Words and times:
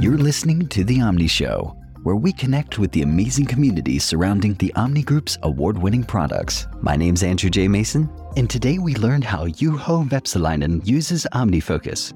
You're 0.00 0.18
listening 0.18 0.66
to 0.68 0.82
The 0.84 1.00
Omni 1.00 1.28
Show, 1.28 1.76
where 2.02 2.16
we 2.16 2.32
connect 2.32 2.78
with 2.78 2.90
the 2.90 3.02
amazing 3.02 3.46
community 3.46 3.98
surrounding 3.98 4.54
the 4.54 4.72
Omni 4.74 5.02
Group's 5.02 5.38
award 5.42 5.78
winning 5.78 6.02
products. 6.02 6.66
My 6.80 6.96
name's 6.96 7.22
Andrew 7.22 7.50
J. 7.50 7.68
Mason, 7.68 8.10
and 8.36 8.50
today 8.50 8.78
we 8.78 8.96
learned 8.96 9.22
how 9.22 9.46
Juho 9.46 10.08
Vepsäläinen 10.08 10.84
uses 10.84 11.24
OmniFocus. 11.32 12.12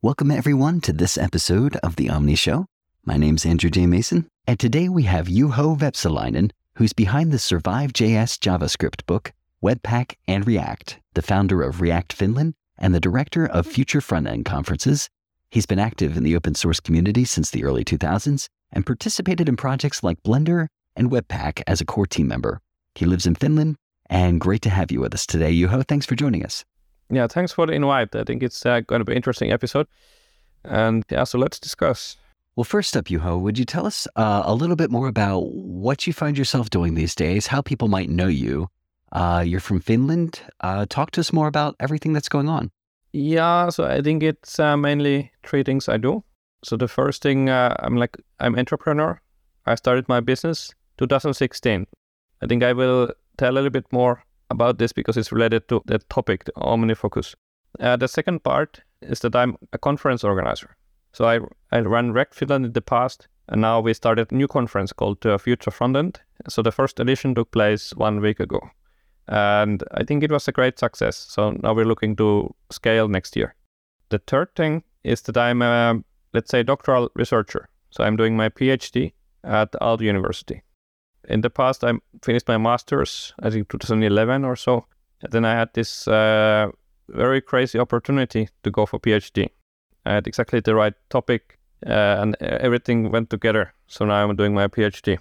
Welcome, 0.00 0.30
everyone, 0.30 0.80
to 0.80 0.92
this 0.92 1.18
episode 1.18 1.76
of 1.76 1.96
The 1.96 2.08
Omni 2.08 2.36
Show. 2.36 2.66
My 3.04 3.18
name's 3.18 3.44
Andrew 3.44 3.70
J. 3.70 3.86
Mason, 3.86 4.26
and 4.46 4.58
today 4.58 4.88
we 4.88 5.02
have 5.02 5.26
Juho 5.26 5.78
Vepsäläinen, 5.78 6.52
who's 6.76 6.94
behind 6.94 7.32
the 7.32 7.38
SurviveJS 7.38 8.38
JavaScript 8.38 9.04
book, 9.06 9.32
Webpack, 9.66 10.14
and 10.28 10.46
React, 10.46 11.00
the 11.14 11.22
founder 11.22 11.60
of 11.60 11.80
React 11.80 12.12
Finland 12.12 12.54
and 12.78 12.94
the 12.94 13.00
director 13.00 13.46
of 13.46 13.66
Future 13.66 13.98
Frontend 13.98 14.44
Conferences. 14.44 15.10
He's 15.50 15.66
been 15.66 15.80
active 15.80 16.16
in 16.16 16.22
the 16.22 16.36
open 16.36 16.54
source 16.54 16.78
community 16.78 17.24
since 17.24 17.50
the 17.50 17.64
early 17.64 17.84
2000s 17.84 18.48
and 18.70 18.86
participated 18.86 19.48
in 19.48 19.56
projects 19.56 20.04
like 20.04 20.22
Blender 20.22 20.68
and 20.94 21.10
Webpack 21.10 21.62
as 21.66 21.80
a 21.80 21.84
core 21.84 22.06
team 22.06 22.28
member. 22.28 22.60
He 22.94 23.06
lives 23.06 23.26
in 23.26 23.34
Finland, 23.34 23.74
and 24.08 24.40
great 24.40 24.62
to 24.62 24.70
have 24.70 24.92
you 24.92 25.00
with 25.00 25.12
us 25.14 25.26
today, 25.26 25.52
Juho. 25.52 25.84
Thanks 25.84 26.06
for 26.06 26.14
joining 26.14 26.44
us. 26.44 26.64
Yeah, 27.10 27.26
thanks 27.26 27.50
for 27.50 27.66
the 27.66 27.72
invite. 27.72 28.14
I 28.14 28.22
think 28.22 28.44
it's 28.44 28.64
uh, 28.64 28.82
going 28.82 29.00
to 29.00 29.04
be 29.04 29.14
an 29.14 29.16
interesting 29.16 29.50
episode. 29.50 29.88
And 30.62 31.04
yeah, 31.10 31.24
so 31.24 31.40
let's 31.40 31.58
discuss. 31.58 32.16
Well, 32.54 32.62
first 32.62 32.96
up, 32.96 33.06
Juho, 33.06 33.40
would 33.40 33.58
you 33.58 33.64
tell 33.64 33.84
us 33.84 34.06
uh, 34.14 34.44
a 34.44 34.54
little 34.54 34.76
bit 34.76 34.92
more 34.92 35.08
about 35.08 35.52
what 35.52 36.06
you 36.06 36.12
find 36.12 36.38
yourself 36.38 36.70
doing 36.70 36.94
these 36.94 37.16
days, 37.16 37.48
how 37.48 37.62
people 37.62 37.88
might 37.88 38.08
know 38.08 38.28
you? 38.28 38.68
Uh, 39.16 39.40
you're 39.40 39.60
from 39.60 39.80
Finland. 39.80 40.42
Uh, 40.60 40.84
talk 40.84 41.10
to 41.10 41.20
us 41.20 41.32
more 41.32 41.48
about 41.48 41.74
everything 41.80 42.12
that's 42.12 42.28
going 42.28 42.50
on. 42.50 42.70
Yeah, 43.12 43.70
so 43.70 43.86
I 43.86 44.02
think 44.02 44.22
it's 44.22 44.60
uh, 44.60 44.76
mainly 44.76 45.32
three 45.42 45.62
things 45.62 45.88
I 45.88 45.96
do. 45.96 46.22
So 46.62 46.76
the 46.76 46.86
first 46.86 47.22
thing, 47.22 47.48
uh, 47.48 47.74
I'm 47.78 47.96
like 47.96 48.18
I'm 48.40 48.58
entrepreneur. 48.58 49.18
I 49.64 49.74
started 49.76 50.06
my 50.06 50.20
business 50.20 50.74
2016. 50.98 51.86
I 52.42 52.46
think 52.46 52.62
I 52.62 52.74
will 52.74 53.10
tell 53.38 53.52
a 53.52 53.54
little 53.54 53.70
bit 53.70 53.90
more 53.90 54.22
about 54.50 54.76
this 54.76 54.92
because 54.92 55.16
it's 55.16 55.32
related 55.32 55.66
to 55.68 55.82
the 55.86 55.98
topic, 56.10 56.44
the 56.44 56.52
OmniFocus. 56.52 57.34
Uh, 57.80 57.96
the 57.96 58.08
second 58.08 58.44
part 58.44 58.82
is 59.00 59.20
that 59.20 59.34
I'm 59.34 59.56
a 59.72 59.78
conference 59.78 60.24
organizer. 60.24 60.76
So 61.14 61.24
I, 61.24 61.40
I 61.72 61.80
ran 61.80 62.12
React 62.12 62.34
Finland 62.34 62.66
in 62.66 62.72
the 62.74 62.82
past, 62.82 63.28
and 63.48 63.62
now 63.62 63.80
we 63.80 63.94
started 63.94 64.30
a 64.30 64.34
new 64.34 64.46
conference 64.46 64.92
called 64.92 65.24
uh, 65.24 65.38
Future 65.38 65.70
Frontend. 65.70 66.16
So 66.50 66.60
the 66.60 66.72
first 66.72 67.00
edition 67.00 67.34
took 67.34 67.50
place 67.50 67.94
one 67.94 68.20
week 68.20 68.40
ago. 68.40 68.60
And 69.28 69.82
I 69.92 70.04
think 70.04 70.22
it 70.22 70.30
was 70.30 70.48
a 70.48 70.52
great 70.52 70.78
success. 70.78 71.16
So 71.16 71.50
now 71.62 71.74
we're 71.74 71.84
looking 71.84 72.16
to 72.16 72.54
scale 72.70 73.08
next 73.08 73.36
year. 73.36 73.54
The 74.08 74.18
third 74.18 74.54
thing 74.54 74.84
is 75.02 75.22
that 75.22 75.36
I'm 75.36 75.62
a, 75.62 76.00
let's 76.32 76.50
say, 76.50 76.62
doctoral 76.62 77.10
researcher. 77.14 77.68
So 77.90 78.04
I'm 78.04 78.16
doing 78.16 78.36
my 78.36 78.48
PhD 78.48 79.12
at 79.42 79.72
Aalto 79.72 80.02
University. 80.02 80.62
In 81.28 81.40
the 81.40 81.50
past, 81.50 81.82
I 81.82 81.94
finished 82.22 82.46
my 82.46 82.58
master's, 82.58 83.32
I 83.42 83.50
think 83.50 83.68
2011 83.68 84.44
or 84.44 84.54
so. 84.54 84.86
And 85.22 85.32
then 85.32 85.44
I 85.44 85.54
had 85.54 85.70
this 85.74 86.06
uh, 86.06 86.68
very 87.08 87.40
crazy 87.40 87.78
opportunity 87.78 88.48
to 88.62 88.70
go 88.70 88.86
for 88.86 89.00
PhD. 89.00 89.48
I 90.04 90.14
had 90.14 90.26
exactly 90.26 90.60
the 90.60 90.74
right 90.74 90.94
topic, 91.10 91.58
uh, 91.84 92.16
and 92.20 92.36
everything 92.40 93.10
went 93.10 93.30
together. 93.30 93.72
So 93.88 94.04
now 94.04 94.22
I'm 94.22 94.36
doing 94.36 94.54
my 94.54 94.68
PhD. 94.68 95.18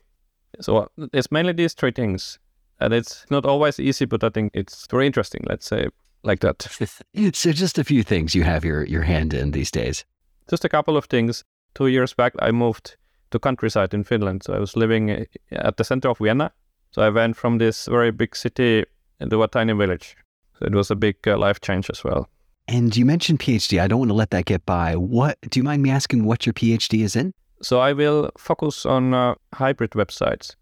So 0.62 0.90
it's 1.12 1.32
mainly 1.32 1.54
these 1.54 1.74
three 1.74 1.92
things, 1.92 2.40
and 2.80 2.94
it's 2.94 3.26
not 3.30 3.46
always 3.46 3.80
easy, 3.80 4.06
but 4.06 4.24
I 4.24 4.30
think 4.30 4.52
it's 4.54 4.88
very 4.88 5.06
interesting. 5.06 5.44
Let's 5.48 5.66
say 5.66 5.88
like 6.24 6.40
that. 6.42 6.62
so 7.34 7.52
just 7.52 7.78
a 7.78 7.84
few 7.84 8.04
things 8.04 8.36
you 8.36 8.44
have 8.44 8.66
your 8.66 8.86
your 8.86 9.04
hand 9.04 9.34
in 9.34 9.52
these 9.52 9.72
days. 9.72 10.06
Just 10.50 10.66
a 10.66 10.70
couple 10.70 10.98
of 10.98 11.06
things. 11.06 11.44
Two 11.74 11.88
years 11.88 12.14
back, 12.14 12.34
I 12.40 12.52
moved 12.52 12.96
to 13.32 13.40
countryside 13.40 13.94
in 13.94 14.04
Finland. 14.04 14.44
So 14.44 14.54
I 14.54 14.60
was 14.60 14.76
living 14.76 15.12
uh, 15.12 15.26
at 15.52 15.78
the 15.78 15.84
center 15.84 16.10
of 16.10 16.20
Vienna. 16.20 16.52
So 16.92 17.02
I 17.02 17.10
went 17.10 17.36
from 17.36 17.58
this 17.58 17.88
very 17.88 18.12
big 18.12 18.36
city 18.36 18.86
into 19.20 19.44
a 19.44 19.48
tiny 19.48 19.74
village. 19.74 20.16
So 20.60 20.66
it 20.66 20.74
was 20.74 20.92
a 20.92 20.96
big 20.96 21.16
uh, 21.28 21.38
life 21.38 21.60
change 21.60 21.90
as 21.90 22.04
well. 22.04 22.30
And 22.68 22.96
you 22.96 23.06
mentioned 23.06 23.40
PhD. 23.40 23.80
I 23.80 23.88
don't 23.88 24.00
want 24.00 24.10
to 24.10 24.16
let 24.16 24.30
that 24.32 24.46
get 24.46 24.66
by. 24.66 24.96
What 24.96 25.38
do 25.50 25.60
you 25.60 25.64
mind 25.64 25.84
me 25.84 25.92
asking 25.92 26.26
what 26.26 26.46
your 26.46 26.54
PhD 26.54 27.04
is 27.04 27.16
in? 27.16 27.34
So 27.62 27.80
I 27.80 27.94
will 27.94 28.32
focus 28.38 28.86
on 28.86 29.14
uh, 29.14 29.36
hybrid 29.54 29.92
websites. 29.92 30.56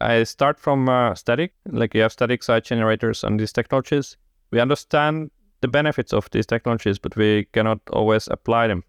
I 0.00 0.22
start 0.24 0.58
from 0.60 0.88
uh, 0.88 1.14
static, 1.14 1.54
like 1.66 1.94
you 1.94 2.02
have 2.02 2.12
static 2.12 2.42
site 2.42 2.64
generators 2.64 3.24
and 3.24 3.38
these 3.38 3.52
technologies. 3.52 4.16
We 4.50 4.60
understand 4.60 5.30
the 5.60 5.68
benefits 5.68 6.12
of 6.12 6.30
these 6.30 6.46
technologies, 6.46 6.98
but 6.98 7.16
we 7.16 7.46
cannot 7.52 7.80
always 7.92 8.28
apply 8.28 8.68
them. 8.68 8.84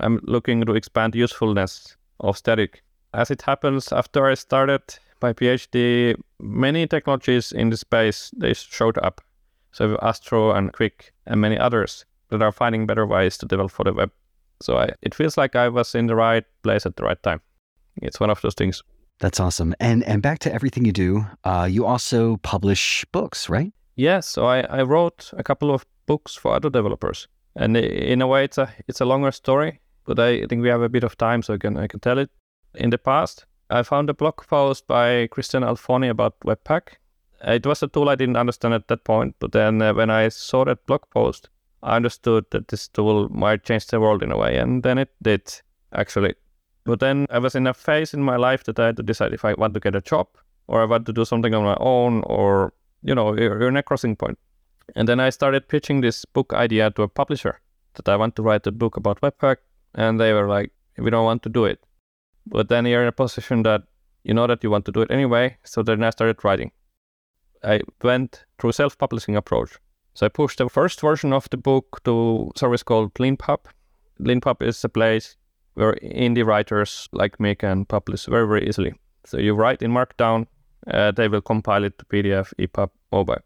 I'm 0.00 0.20
looking 0.22 0.64
to 0.64 0.74
expand 0.74 1.14
usefulness 1.14 1.96
of 2.20 2.38
static. 2.38 2.82
As 3.12 3.30
it 3.30 3.42
happens, 3.42 3.92
after 3.92 4.26
I 4.26 4.34
started 4.34 4.82
my 5.22 5.32
PhD, 5.32 6.14
many 6.40 6.86
technologies 6.86 7.52
in 7.52 7.70
the 7.70 7.76
space 7.76 8.30
they 8.36 8.54
showed 8.54 8.98
up. 8.98 9.20
So 9.72 9.98
Astro 10.02 10.52
and 10.52 10.72
Qwik 10.72 11.10
and 11.26 11.40
many 11.40 11.58
others 11.58 12.04
that 12.30 12.42
are 12.42 12.52
finding 12.52 12.86
better 12.86 13.06
ways 13.06 13.36
to 13.38 13.46
develop 13.46 13.70
for 13.70 13.84
the 13.84 13.92
web. 13.92 14.10
So 14.60 14.78
I, 14.78 14.90
it 15.02 15.14
feels 15.14 15.36
like 15.36 15.54
I 15.54 15.68
was 15.68 15.94
in 15.94 16.06
the 16.06 16.16
right 16.16 16.44
place 16.62 16.86
at 16.86 16.96
the 16.96 17.04
right 17.04 17.22
time. 17.22 17.40
It's 18.02 18.20
one 18.20 18.30
of 18.30 18.40
those 18.40 18.54
things. 18.54 18.82
That's 19.18 19.40
awesome. 19.40 19.74
And 19.80 20.04
and 20.04 20.22
back 20.22 20.38
to 20.40 20.52
everything 20.52 20.84
you 20.84 20.92
do, 20.92 21.26
uh, 21.44 21.66
you 21.70 21.86
also 21.86 22.36
publish 22.38 23.04
books, 23.12 23.48
right? 23.48 23.72
Yes. 23.94 24.28
So 24.28 24.46
I, 24.46 24.60
I 24.60 24.82
wrote 24.82 25.32
a 25.36 25.42
couple 25.42 25.70
of 25.70 25.86
books 26.06 26.34
for 26.34 26.54
other 26.54 26.70
developers, 26.70 27.28
and 27.54 27.76
in 27.76 28.22
a 28.22 28.26
way, 28.26 28.44
it's 28.44 28.58
a 28.58 28.68
it's 28.88 29.00
a 29.00 29.06
longer 29.06 29.32
story. 29.32 29.80
But 30.04 30.18
I 30.18 30.46
think 30.46 30.62
we 30.62 30.68
have 30.68 30.82
a 30.82 30.88
bit 30.88 31.04
of 31.04 31.16
time, 31.16 31.42
so 31.42 31.54
I 31.54 31.58
can 31.58 31.76
I 31.76 31.86
can 31.86 32.00
tell 32.00 32.18
it. 32.18 32.30
In 32.74 32.90
the 32.90 32.98
past, 32.98 33.46
I 33.70 33.82
found 33.82 34.10
a 34.10 34.14
blog 34.14 34.46
post 34.46 34.86
by 34.86 35.28
Christian 35.28 35.62
Alfoni 35.62 36.10
about 36.10 36.38
Webpack, 36.40 36.98
it 37.44 37.66
was 37.66 37.82
a 37.82 37.88
tool 37.88 38.08
I 38.08 38.14
didn't 38.14 38.36
understand 38.36 38.74
at 38.74 38.88
that 38.88 39.04
point, 39.04 39.36
but 39.38 39.52
then 39.52 39.82
uh, 39.82 39.94
when 39.94 40.10
I 40.10 40.28
saw 40.28 40.64
that 40.64 40.86
blog 40.86 41.02
post, 41.10 41.48
I 41.82 41.96
understood 41.96 42.46
that 42.50 42.68
this 42.68 42.88
tool 42.88 43.28
might 43.28 43.62
change 43.62 43.86
the 43.86 44.00
world 44.00 44.22
in 44.22 44.32
a 44.32 44.38
way, 44.38 44.56
and 44.56 44.82
then 44.82 44.98
it 44.98 45.10
did 45.22 45.52
actually. 45.92 46.34
But 46.86 47.00
then 47.00 47.26
I 47.30 47.40
was 47.40 47.56
in 47.56 47.66
a 47.66 47.74
phase 47.74 48.14
in 48.14 48.22
my 48.22 48.36
life 48.36 48.62
that 48.64 48.78
I 48.78 48.86
had 48.86 48.96
to 48.96 49.02
decide 49.02 49.32
if 49.32 49.44
I 49.44 49.54
want 49.54 49.74
to 49.74 49.80
get 49.80 49.96
a 49.96 50.00
job 50.00 50.28
or 50.68 50.80
I 50.80 50.84
want 50.84 51.04
to 51.06 51.12
do 51.12 51.24
something 51.24 51.52
on 51.52 51.64
my 51.64 51.76
own, 51.80 52.22
or 52.26 52.72
you 53.02 53.14
know, 53.14 53.36
you're, 53.36 53.68
in 53.68 53.76
a 53.76 53.82
crossing 53.82 54.16
point. 54.16 54.38
And 54.94 55.08
then 55.08 55.20
I 55.20 55.30
started 55.30 55.68
pitching 55.68 56.00
this 56.00 56.24
book 56.24 56.52
idea 56.52 56.90
to 56.92 57.02
a 57.02 57.08
publisher 57.08 57.60
that 57.94 58.08
I 58.08 58.16
want 58.16 58.36
to 58.36 58.42
write 58.42 58.66
a 58.66 58.72
book 58.72 58.96
about 58.96 59.20
Webpack, 59.20 59.56
and 59.94 60.20
they 60.20 60.32
were 60.32 60.48
like, 60.48 60.72
"We 60.96 61.10
don't 61.10 61.24
want 61.24 61.42
to 61.42 61.48
do 61.48 61.64
it." 61.64 61.84
But 62.46 62.68
then 62.68 62.86
you're 62.86 63.02
in 63.02 63.08
a 63.08 63.12
position 63.12 63.62
that 63.64 63.82
you 64.22 64.34
know 64.34 64.46
that 64.46 64.62
you 64.62 64.70
want 64.70 64.84
to 64.86 64.92
do 64.92 65.02
it 65.02 65.10
anyway. 65.10 65.56
So 65.64 65.82
then 65.82 66.04
I 66.04 66.10
started 66.10 66.44
writing. 66.44 66.70
I 67.64 67.80
went 68.02 68.44
through 68.58 68.72
self-publishing 68.72 69.36
approach. 69.36 69.78
So 70.14 70.26
I 70.26 70.28
pushed 70.28 70.58
the 70.58 70.68
first 70.68 71.00
version 71.00 71.32
of 71.32 71.48
the 71.50 71.56
book 71.56 72.00
to 72.04 72.52
service 72.56 72.82
called 72.82 73.14
Leanpub. 73.14 73.66
Leanpub 74.20 74.62
is 74.62 74.84
a 74.84 74.88
place 74.88 75.36
where 75.76 75.94
indie 76.02 76.44
writers 76.44 77.08
like 77.12 77.38
me 77.38 77.54
can 77.54 77.84
publish 77.84 78.26
very, 78.26 78.46
very 78.48 78.68
easily. 78.68 78.94
So 79.24 79.38
you 79.38 79.54
write 79.54 79.82
in 79.82 79.92
Markdown, 79.92 80.46
uh, 80.86 81.12
they 81.12 81.28
will 81.28 81.42
compile 81.42 81.84
it 81.84 81.98
to 81.98 82.04
PDF, 82.06 82.52
EPUB, 82.58 82.90
mobile. 83.12 83.42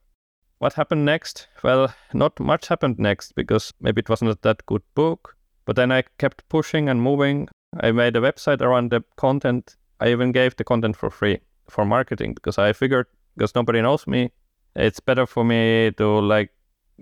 What 0.58 0.74
happened 0.74 1.04
next? 1.04 1.48
Well, 1.62 1.92
not 2.12 2.38
much 2.38 2.68
happened 2.68 2.98
next 2.98 3.34
because 3.34 3.72
maybe 3.80 4.00
it 4.00 4.08
wasn't 4.08 4.42
that 4.42 4.64
good 4.66 4.82
book. 4.94 5.36
But 5.64 5.76
then 5.76 5.90
I 5.90 6.02
kept 6.18 6.48
pushing 6.48 6.88
and 6.88 7.02
moving. 7.02 7.48
I 7.80 7.92
made 7.92 8.16
a 8.16 8.20
website 8.20 8.60
around 8.60 8.90
the 8.90 9.02
content. 9.16 9.76
I 10.00 10.08
even 10.08 10.32
gave 10.32 10.56
the 10.56 10.64
content 10.64 10.96
for 10.96 11.10
free 11.10 11.40
for 11.68 11.84
marketing 11.84 12.34
because 12.34 12.58
I 12.58 12.72
figured 12.72 13.06
because 13.36 13.54
nobody 13.54 13.80
knows 13.80 14.06
me. 14.06 14.30
It's 14.76 15.00
better 15.00 15.26
for 15.26 15.44
me 15.44 15.92
to 15.96 16.20
like 16.20 16.50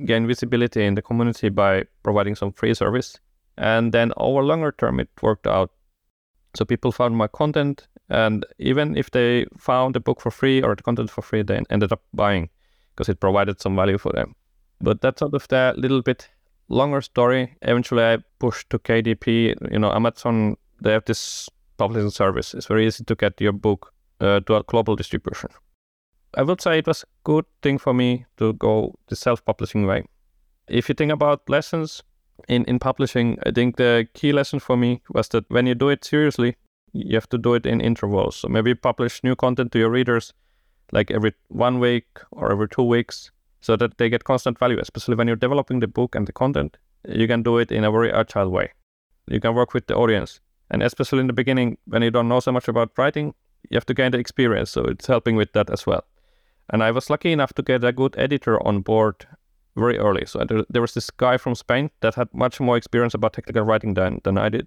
gain 0.04 0.26
visibility 0.26 0.84
in 0.84 0.94
the 0.94 1.02
community 1.02 1.48
by 1.48 1.84
providing 2.02 2.34
some 2.34 2.52
free 2.52 2.74
service. 2.74 3.18
And 3.58 3.92
then 3.92 4.12
over 4.16 4.42
longer 4.42 4.72
term, 4.72 5.00
it 5.00 5.08
worked 5.20 5.46
out. 5.46 5.70
So 6.54 6.64
people 6.64 6.92
found 6.92 7.16
my 7.16 7.26
content, 7.26 7.88
and 8.08 8.46
even 8.58 8.96
if 8.96 9.10
they 9.10 9.46
found 9.58 9.94
the 9.94 10.00
book 10.00 10.20
for 10.20 10.30
free 10.30 10.62
or 10.62 10.74
the 10.74 10.82
content 10.82 11.10
for 11.10 11.22
free, 11.22 11.42
they 11.42 11.60
ended 11.68 11.92
up 11.92 12.02
buying 12.14 12.48
because 12.94 13.08
it 13.08 13.20
provided 13.20 13.60
some 13.60 13.76
value 13.76 13.98
for 13.98 14.12
them. 14.12 14.34
But 14.80 15.00
that's 15.00 15.18
sort 15.18 15.34
of 15.34 15.46
the 15.48 15.74
little 15.76 16.02
bit 16.02 16.28
longer 16.68 17.00
story. 17.00 17.56
Eventually, 17.62 18.04
I 18.04 18.18
pushed 18.38 18.70
to 18.70 18.78
KDP. 18.78 19.54
You 19.72 19.78
know, 19.78 19.92
Amazon 19.92 20.56
they 20.80 20.92
have 20.92 21.04
this 21.04 21.48
publishing 21.76 22.10
service. 22.10 22.54
It's 22.54 22.66
very 22.66 22.86
easy 22.86 23.04
to 23.04 23.14
get 23.14 23.40
your 23.40 23.52
book 23.52 23.92
uh, 24.20 24.40
to 24.40 24.56
a 24.56 24.62
global 24.62 24.96
distribution. 24.96 25.50
I 26.34 26.42
would 26.42 26.60
say 26.60 26.78
it 26.78 26.86
was 26.86 27.02
a 27.02 27.06
good 27.24 27.44
thing 27.62 27.78
for 27.78 27.92
me 27.92 28.26
to 28.36 28.52
go 28.52 28.94
the 29.08 29.16
self-publishing 29.16 29.86
way. 29.86 30.04
If 30.68 30.88
you 30.88 30.94
think 30.94 31.10
about 31.10 31.48
lessons 31.48 32.02
in, 32.48 32.64
in 32.64 32.78
publishing, 32.78 33.38
I 33.44 33.50
think 33.50 33.76
the 33.76 34.08
key 34.14 34.32
lesson 34.32 34.60
for 34.60 34.76
me 34.76 35.02
was 35.10 35.28
that 35.28 35.50
when 35.50 35.66
you 35.66 35.74
do 35.74 35.88
it 35.88 36.04
seriously, 36.04 36.56
you 36.92 37.14
have 37.14 37.28
to 37.30 37.38
do 37.38 37.54
it 37.54 37.66
in 37.66 37.80
intervals. 37.80 38.36
So 38.36 38.48
maybe 38.48 38.74
publish 38.74 39.22
new 39.24 39.34
content 39.34 39.72
to 39.72 39.78
your 39.78 39.90
readers 39.90 40.32
like 40.92 41.10
every 41.10 41.34
one 41.48 41.80
week 41.80 42.06
or 42.30 42.50
every 42.52 42.68
two 42.68 42.82
weeks. 42.82 43.30
so 43.60 43.76
that 43.76 43.98
they 43.98 44.08
get 44.08 44.24
constant 44.24 44.58
value, 44.58 44.78
especially 44.80 45.16
when 45.16 45.26
you're 45.26 45.36
developing 45.36 45.80
the 45.80 45.88
book 45.88 46.14
and 46.14 46.26
the 46.26 46.32
content. 46.32 46.76
You 47.08 47.26
can 47.26 47.42
do 47.42 47.58
it 47.58 47.72
in 47.72 47.84
a 47.84 47.90
very 47.90 48.12
agile 48.12 48.50
way. 48.50 48.72
You 49.26 49.40
can 49.40 49.54
work 49.54 49.74
with 49.74 49.86
the 49.86 49.96
audience. 49.96 50.40
And 50.70 50.82
especially 50.82 51.20
in 51.20 51.26
the 51.26 51.32
beginning, 51.32 51.78
when 51.86 52.02
you 52.02 52.10
don't 52.10 52.28
know 52.28 52.40
so 52.40 52.52
much 52.52 52.68
about 52.68 52.92
writing, 52.96 53.34
you 53.70 53.76
have 53.76 53.86
to 53.86 53.94
gain 53.94 54.12
the 54.12 54.18
experience. 54.18 54.70
So 54.70 54.84
it's 54.84 55.06
helping 55.06 55.36
with 55.36 55.52
that 55.52 55.70
as 55.70 55.86
well. 55.86 56.04
And 56.70 56.82
I 56.82 56.90
was 56.90 57.10
lucky 57.10 57.32
enough 57.32 57.54
to 57.54 57.62
get 57.62 57.82
a 57.84 57.92
good 57.92 58.14
editor 58.18 58.64
on 58.66 58.82
board 58.82 59.26
very 59.78 59.98
early. 59.98 60.26
So 60.26 60.44
there, 60.68 60.82
was 60.82 60.94
this 60.94 61.10
guy 61.10 61.36
from 61.36 61.54
Spain 61.54 61.90
that 62.00 62.14
had 62.14 62.28
much 62.32 62.60
more 62.60 62.76
experience 62.76 63.14
about 63.14 63.32
technical 63.32 63.62
writing 63.62 63.94
than, 63.94 64.20
than 64.24 64.38
I 64.38 64.48
did. 64.48 64.66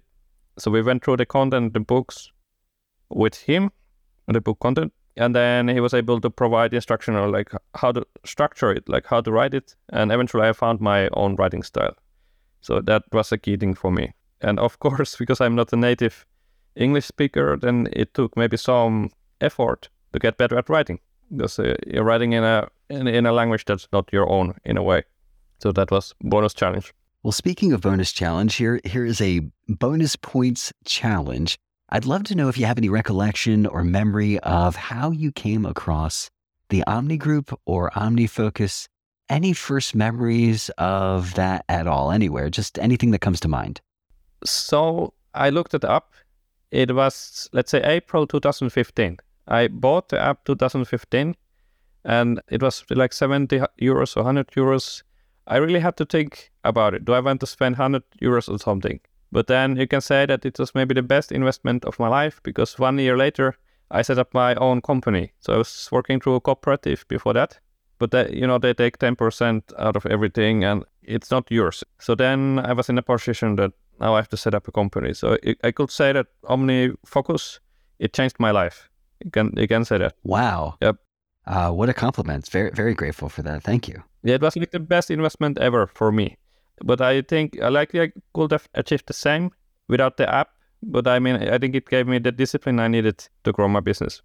So 0.58 0.70
we 0.70 0.82
went 0.82 1.04
through 1.04 1.18
the 1.18 1.26
content, 1.26 1.72
the 1.72 1.80
books 1.80 2.30
with 3.08 3.36
him, 3.36 3.70
the 4.26 4.40
book 4.40 4.60
content, 4.60 4.92
and 5.16 5.34
then 5.34 5.68
he 5.68 5.80
was 5.80 5.94
able 5.94 6.20
to 6.20 6.30
provide 6.30 6.72
instruction 6.72 7.14
on 7.14 7.30
like 7.32 7.52
how 7.74 7.92
to 7.92 8.06
structure 8.24 8.70
it, 8.70 8.88
like 8.88 9.06
how 9.06 9.20
to 9.20 9.30
write 9.30 9.54
it, 9.54 9.74
and 9.90 10.10
eventually 10.10 10.48
I 10.48 10.52
found 10.52 10.80
my 10.80 11.08
own 11.12 11.36
writing 11.36 11.62
style. 11.62 11.94
So 12.60 12.80
that 12.80 13.02
was 13.12 13.32
a 13.32 13.38
key 13.38 13.56
thing 13.56 13.74
for 13.74 13.90
me. 13.90 14.12
And 14.40 14.58
of 14.58 14.78
course, 14.84 15.16
because 15.16 15.40
I'm 15.40 15.54
not 15.54 15.72
a 15.72 15.76
native 15.76 16.26
English 16.74 17.06
speaker, 17.06 17.56
then 17.60 17.88
it 17.92 18.14
took 18.14 18.36
maybe 18.36 18.56
some 18.56 19.10
effort 19.40 19.90
to 20.12 20.18
get 20.18 20.38
better 20.38 20.56
at 20.56 20.68
writing 20.68 21.00
because 21.34 21.58
uh, 21.58 21.74
you're 21.86 22.04
writing 22.04 22.32
in 22.32 22.44
a 22.44 22.68
in, 22.92 23.08
in 23.08 23.26
a 23.26 23.32
language 23.32 23.64
that's 23.64 23.88
not 23.92 24.12
your 24.12 24.28
own 24.28 24.54
in 24.64 24.76
a 24.76 24.82
way. 24.82 25.02
So 25.60 25.72
that 25.72 25.90
was 25.90 26.14
bonus 26.20 26.54
challenge. 26.54 26.92
Well, 27.22 27.32
speaking 27.32 27.72
of 27.72 27.80
bonus 27.80 28.12
challenge, 28.12 28.56
here 28.56 28.80
here 28.84 29.06
is 29.06 29.20
a 29.20 29.40
bonus 29.68 30.16
points 30.16 30.72
challenge. 30.84 31.58
I'd 31.88 32.04
love 32.06 32.24
to 32.24 32.34
know 32.34 32.48
if 32.48 32.58
you 32.58 32.66
have 32.66 32.78
any 32.78 32.88
recollection 32.88 33.66
or 33.66 33.84
memory 33.84 34.38
of 34.40 34.76
how 34.76 35.10
you 35.10 35.30
came 35.30 35.64
across 35.66 36.30
the 36.68 36.82
Omni 36.84 37.18
Group 37.18 37.58
or 37.64 37.90
OmniFocus. 37.90 38.88
Any 39.28 39.52
first 39.52 39.94
memories 39.94 40.70
of 40.78 41.34
that 41.34 41.64
at 41.68 41.86
all, 41.86 42.10
anywhere, 42.10 42.50
just 42.50 42.78
anything 42.78 43.12
that 43.12 43.20
comes 43.20 43.40
to 43.40 43.48
mind? 43.48 43.80
So 44.44 45.14
I 45.32 45.50
looked 45.50 45.74
it 45.74 45.84
up. 45.84 46.12
It 46.70 46.94
was, 46.94 47.48
let's 47.52 47.70
say, 47.70 47.82
April 47.82 48.26
2015. 48.26 49.18
I 49.46 49.68
bought 49.68 50.08
the 50.08 50.20
app 50.20 50.44
2015 50.44 51.36
and 52.04 52.40
it 52.48 52.62
was 52.62 52.84
like 52.90 53.12
70 53.12 53.60
euros 53.80 54.16
or 54.16 54.22
100 54.22 54.48
euros. 54.48 55.02
I 55.46 55.56
really 55.56 55.80
had 55.80 55.96
to 55.96 56.04
think 56.04 56.50
about 56.64 56.94
it. 56.94 57.04
Do 57.04 57.14
I 57.14 57.20
want 57.20 57.40
to 57.40 57.46
spend 57.46 57.76
100 57.76 58.02
euros 58.20 58.48
on 58.48 58.58
something? 58.58 59.00
But 59.32 59.46
then 59.46 59.76
you 59.76 59.86
can 59.86 60.00
say 60.00 60.26
that 60.26 60.44
it 60.44 60.58
was 60.58 60.74
maybe 60.74 60.94
the 60.94 61.02
best 61.02 61.32
investment 61.32 61.84
of 61.84 61.98
my 61.98 62.08
life 62.08 62.40
because 62.42 62.78
one 62.78 62.98
year 62.98 63.16
later 63.16 63.56
I 63.90 64.02
set 64.02 64.18
up 64.18 64.34
my 64.34 64.54
own 64.56 64.80
company. 64.80 65.32
So 65.40 65.54
I 65.54 65.56
was 65.58 65.88
working 65.90 66.20
through 66.20 66.36
a 66.36 66.40
cooperative 66.40 67.06
before 67.08 67.32
that. 67.34 67.58
But 67.98 68.10
they, 68.10 68.32
you 68.32 68.46
know 68.46 68.58
they 68.58 68.74
take 68.74 68.98
10% 68.98 69.62
out 69.78 69.96
of 69.96 70.06
everything 70.06 70.64
and 70.64 70.84
it's 71.02 71.30
not 71.30 71.50
yours. 71.50 71.84
So 71.98 72.14
then 72.14 72.58
I 72.58 72.72
was 72.72 72.88
in 72.88 72.98
a 72.98 73.02
position 73.02 73.56
that 73.56 73.72
now 74.00 74.14
I 74.14 74.18
have 74.18 74.28
to 74.30 74.36
set 74.36 74.54
up 74.54 74.68
a 74.68 74.72
company. 74.72 75.14
So 75.14 75.38
it, 75.42 75.58
I 75.62 75.70
could 75.70 75.90
say 75.90 76.12
that 76.12 76.26
OmniFocus, 76.44 77.60
it 77.98 78.12
changed 78.12 78.36
my 78.38 78.50
life. 78.50 78.90
You 79.24 79.30
can 79.30 79.52
you 79.56 79.68
can 79.68 79.84
say 79.84 79.98
that. 79.98 80.14
Wow. 80.24 80.76
Yep. 80.80 80.96
Uh, 81.46 81.70
what 81.70 81.88
a 81.88 81.94
compliment. 81.94 82.48
Very 82.48 82.70
very 82.70 82.94
grateful 82.94 83.28
for 83.28 83.42
that. 83.42 83.62
Thank 83.62 83.88
you. 83.88 84.02
Yeah, 84.22 84.36
it 84.36 84.42
was 84.42 84.56
like 84.56 84.70
the 84.70 84.80
best 84.80 85.10
investment 85.10 85.58
ever 85.58 85.86
for 85.86 86.12
me. 86.12 86.38
But 86.84 87.00
I 87.00 87.22
think 87.22 87.60
I 87.60 87.68
likely 87.68 88.00
I 88.00 88.12
could 88.34 88.52
have 88.52 88.68
achieved 88.74 89.06
the 89.06 89.12
same 89.12 89.50
without 89.88 90.16
the 90.16 90.32
app. 90.32 90.50
But 90.82 91.06
I 91.06 91.18
mean, 91.18 91.36
I 91.36 91.58
think 91.58 91.74
it 91.74 91.88
gave 91.88 92.06
me 92.06 92.18
the 92.18 92.32
discipline 92.32 92.80
I 92.80 92.88
needed 92.88 93.28
to 93.44 93.52
grow 93.52 93.68
my 93.68 93.80
business. 93.80 94.22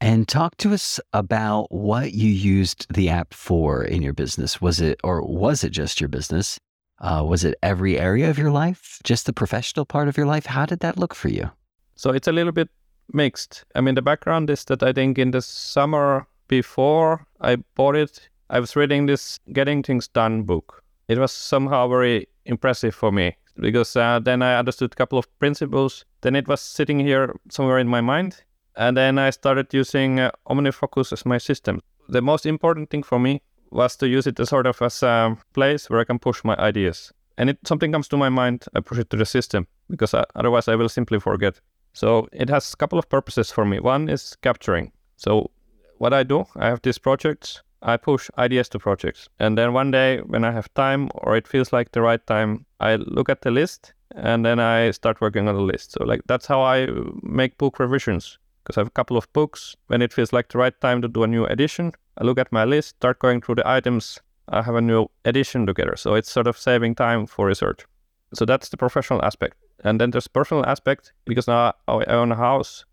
And 0.00 0.26
talk 0.26 0.56
to 0.58 0.74
us 0.74 0.98
about 1.12 1.70
what 1.70 2.12
you 2.12 2.28
used 2.28 2.92
the 2.92 3.08
app 3.08 3.32
for 3.32 3.84
in 3.84 4.02
your 4.02 4.12
business. 4.12 4.60
Was 4.60 4.80
it, 4.80 5.00
or 5.04 5.22
was 5.22 5.62
it 5.62 5.70
just 5.70 6.00
your 6.00 6.08
business? 6.08 6.58
Uh, 6.98 7.24
was 7.26 7.44
it 7.44 7.54
every 7.62 7.98
area 7.98 8.28
of 8.28 8.36
your 8.36 8.50
life? 8.50 8.98
Just 9.04 9.26
the 9.26 9.32
professional 9.32 9.86
part 9.86 10.08
of 10.08 10.16
your 10.16 10.26
life? 10.26 10.46
How 10.46 10.66
did 10.66 10.80
that 10.80 10.98
look 10.98 11.14
for 11.14 11.28
you? 11.28 11.50
So 11.94 12.10
it's 12.10 12.26
a 12.26 12.32
little 12.32 12.52
bit 12.52 12.68
mixed. 13.14 13.64
I 13.74 13.80
mean, 13.80 13.94
the 13.94 14.02
background 14.02 14.50
is 14.50 14.64
that 14.66 14.82
I 14.82 14.92
think 14.92 15.18
in 15.18 15.30
the 15.30 15.42
summer 15.42 16.26
before 16.48 17.26
I 17.40 17.56
bought 17.74 17.96
it, 17.96 18.28
I 18.50 18.60
was 18.60 18.76
reading 18.76 19.06
this 19.06 19.38
Getting 19.52 19.82
Things 19.82 20.08
Done 20.08 20.42
book. 20.42 20.82
It 21.08 21.18
was 21.18 21.32
somehow 21.32 21.88
very 21.88 22.28
impressive 22.44 22.94
for 22.94 23.12
me 23.12 23.36
because 23.58 23.96
uh, 23.96 24.18
then 24.18 24.42
I 24.42 24.58
understood 24.58 24.92
a 24.92 24.96
couple 24.96 25.18
of 25.18 25.26
principles. 25.38 26.04
Then 26.20 26.36
it 26.36 26.48
was 26.48 26.60
sitting 26.60 27.00
here 27.00 27.34
somewhere 27.50 27.78
in 27.78 27.88
my 27.88 28.00
mind. 28.00 28.42
And 28.76 28.96
then 28.96 29.18
I 29.18 29.30
started 29.30 29.72
using 29.74 30.20
uh, 30.20 30.30
OmniFocus 30.48 31.12
as 31.12 31.26
my 31.26 31.38
system. 31.38 31.80
The 32.08 32.22
most 32.22 32.46
important 32.46 32.90
thing 32.90 33.02
for 33.02 33.18
me 33.18 33.42
was 33.70 33.96
to 33.96 34.08
use 34.08 34.26
it 34.26 34.40
as 34.40 34.48
sort 34.48 34.66
of 34.66 34.80
as 34.82 35.02
a 35.02 35.36
place 35.54 35.88
where 35.88 36.00
I 36.00 36.04
can 36.04 36.18
push 36.18 36.44
my 36.44 36.56
ideas. 36.56 37.12
And 37.38 37.50
if 37.50 37.56
something 37.64 37.92
comes 37.92 38.08
to 38.08 38.16
my 38.16 38.28
mind, 38.28 38.64
I 38.74 38.80
push 38.80 38.98
it 38.98 39.10
to 39.10 39.16
the 39.16 39.24
system 39.24 39.66
because 39.88 40.14
I, 40.14 40.20
uh, 40.20 40.24
otherwise 40.34 40.68
I 40.68 40.76
will 40.76 40.88
simply 40.88 41.18
forget. 41.18 41.60
So 41.92 42.28
it 42.32 42.48
has 42.48 42.72
a 42.72 42.76
couple 42.76 42.98
of 42.98 43.08
purposes 43.08 43.50
for 43.50 43.64
me. 43.64 43.80
One 43.80 44.08
is 44.08 44.36
capturing. 44.42 44.92
So 45.16 45.50
what 45.98 46.12
I 46.12 46.22
do, 46.22 46.44
I 46.56 46.66
have 46.66 46.82
these 46.82 46.98
projects. 46.98 47.62
I 47.82 47.96
push 47.96 48.30
ideas 48.38 48.68
to 48.70 48.78
projects. 48.78 49.28
And 49.40 49.58
then 49.58 49.72
one 49.72 49.90
day 49.90 50.18
when 50.18 50.44
I 50.44 50.52
have 50.52 50.72
time 50.74 51.10
or 51.14 51.36
it 51.36 51.48
feels 51.48 51.72
like 51.72 51.92
the 51.92 52.02
right 52.02 52.24
time, 52.26 52.64
I 52.80 52.96
look 52.96 53.28
at 53.28 53.42
the 53.42 53.50
list 53.50 53.92
and 54.14 54.44
then 54.44 54.60
I 54.60 54.90
start 54.92 55.20
working 55.20 55.48
on 55.48 55.54
the 55.54 55.60
list. 55.60 55.92
So 55.92 56.04
like 56.04 56.20
that's 56.26 56.46
how 56.46 56.62
I 56.62 56.88
make 57.22 57.58
book 57.58 57.78
revisions 57.78 58.38
because 58.62 58.76
I 58.76 58.80
have 58.80 58.88
a 58.88 58.90
couple 58.90 59.16
of 59.16 59.32
books. 59.32 59.76
When 59.88 60.02
it 60.02 60.12
feels 60.12 60.32
like 60.32 60.48
the 60.48 60.58
right 60.58 60.80
time 60.80 61.02
to 61.02 61.08
do 61.08 61.24
a 61.24 61.26
new 61.26 61.44
edition, 61.46 61.92
I 62.18 62.24
look 62.24 62.38
at 62.38 62.52
my 62.52 62.64
list, 62.64 62.90
start 62.90 63.18
going 63.18 63.40
through 63.40 63.56
the 63.56 63.68
items. 63.68 64.20
I 64.48 64.62
have 64.62 64.74
a 64.74 64.80
new 64.80 65.08
edition 65.24 65.66
together. 65.66 65.96
So 65.96 66.14
it's 66.14 66.30
sort 66.30 66.46
of 66.46 66.58
saving 66.58 66.94
time 66.94 67.26
for 67.26 67.46
research. 67.46 67.86
So 68.34 68.44
that's 68.44 68.68
the 68.68 68.76
professional 68.76 69.24
aspect. 69.24 69.56
And 69.84 70.00
then 70.00 70.10
there's 70.10 70.28
personal 70.28 70.64
aspect 70.66 71.12
because 71.24 71.48
now 71.48 71.74
I 71.88 72.04
own 72.04 72.32
a 72.32 72.36
house. 72.36 72.84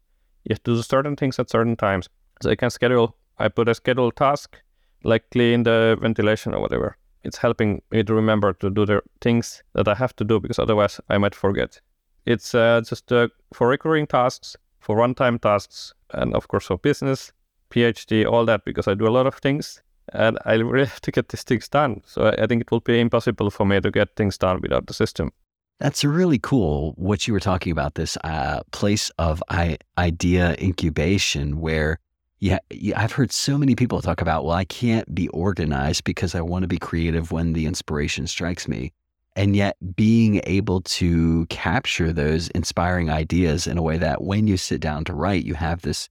You 0.43 0.53
have 0.53 0.63
to 0.63 0.75
do 0.75 0.81
certain 0.81 1.15
things 1.15 1.39
at 1.39 1.49
certain 1.49 1.75
times. 1.75 2.09
So 2.41 2.49
I 2.49 2.55
can 2.55 2.69
schedule. 2.69 3.15
I 3.37 3.47
put 3.47 3.69
a 3.69 3.75
scheduled 3.75 4.15
task, 4.15 4.57
like 5.03 5.29
clean 5.31 5.63
the 5.63 5.97
ventilation 6.01 6.53
or 6.53 6.61
whatever. 6.61 6.97
It's 7.23 7.37
helping 7.37 7.81
me 7.91 8.03
to 8.03 8.13
remember 8.13 8.53
to 8.53 8.69
do 8.69 8.85
the 8.85 9.01
things 9.21 9.61
that 9.73 9.87
I 9.87 9.95
have 9.95 10.15
to 10.17 10.23
do 10.23 10.39
because 10.39 10.59
otherwise 10.59 10.99
I 11.09 11.17
might 11.17 11.35
forget. 11.35 11.79
It's 12.25 12.55
uh, 12.55 12.81
just 12.81 13.11
uh, 13.11 13.27
for 13.53 13.67
recurring 13.67 14.07
tasks, 14.07 14.55
for 14.79 14.95
one-time 14.95 15.39
tasks, 15.39 15.93
and 16.11 16.33
of 16.33 16.47
course 16.47 16.67
for 16.67 16.77
business, 16.77 17.31
PhD, 17.69 18.25
all 18.25 18.45
that 18.45 18.65
because 18.65 18.87
I 18.87 18.93
do 18.93 19.07
a 19.07 19.09
lot 19.09 19.27
of 19.27 19.35
things 19.35 19.81
and 20.13 20.37
I 20.45 20.53
really 20.53 20.85
have 20.93 21.01
to 21.01 21.11
get 21.11 21.29
these 21.29 21.43
things 21.43 21.67
done. 21.67 22.01
So 22.05 22.33
I 22.37 22.47
think 22.47 22.61
it 22.61 22.71
will 22.71 22.79
be 22.79 22.99
impossible 22.99 23.49
for 23.51 23.65
me 23.65 23.79
to 23.81 23.91
get 23.91 24.15
things 24.15 24.37
done 24.37 24.61
without 24.61 24.87
the 24.87 24.93
system. 24.93 25.31
That's 25.79 26.03
really 26.03 26.39
cool 26.39 26.93
what 26.97 27.25
you 27.25 27.33
were 27.33 27.39
talking 27.39 27.71
about 27.71 27.95
this 27.95 28.17
uh, 28.23 28.61
place 28.71 29.09
of 29.17 29.41
I- 29.49 29.77
idea 29.97 30.55
incubation 30.59 31.59
where 31.59 31.99
yeah, 32.41 32.59
I've 32.95 33.11
heard 33.11 33.33
so 33.33 33.57
many 33.57 33.75
people 33.75 34.01
talk 34.01 34.21
about, 34.21 34.45
well, 34.45 34.55
I 34.55 34.63
can't 34.63 35.13
be 35.13 35.27
organized 35.29 36.05
because 36.05 36.35
I 36.35 36.41
want 36.41 36.63
to 36.63 36.69
be 36.69 36.77
creative 36.77 37.31
when 37.33 37.51
the 37.51 37.65
inspiration 37.65 38.27
strikes 38.27 38.67
me. 38.67 38.93
And 39.35 39.55
yet, 39.55 39.75
being 39.95 40.41
able 40.45 40.81
to 40.81 41.45
capture 41.47 42.11
those 42.11 42.47
inspiring 42.49 43.09
ideas 43.09 43.67
in 43.67 43.77
a 43.77 43.81
way 43.81 43.97
that 43.97 44.23
when 44.23 44.47
you 44.47 44.57
sit 44.57 44.81
down 44.81 45.03
to 45.05 45.13
write, 45.13 45.45
you 45.45 45.53
have 45.53 45.81
this 45.81 46.09